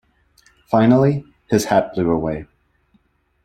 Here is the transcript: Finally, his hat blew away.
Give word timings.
Finally, 0.65 1.23
his 1.45 1.65
hat 1.65 1.93
blew 1.93 2.09
away. 2.09 2.47